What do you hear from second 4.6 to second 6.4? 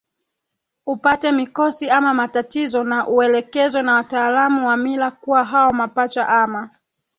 wa mila kuwa hao mapacha